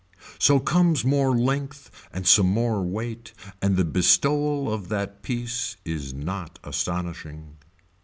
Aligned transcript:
So 0.39 0.59
comes 0.59 1.05
more 1.05 1.37
length 1.37 1.91
and 2.11 2.25
some 2.25 2.47
more 2.47 2.81
weight 2.81 3.33
and 3.61 3.77
the 3.77 3.85
bestowal 3.85 4.73
of 4.73 4.89
that 4.89 5.21
piece 5.21 5.77
is 5.85 6.11
not 6.11 6.57
astonishing. 6.63 7.57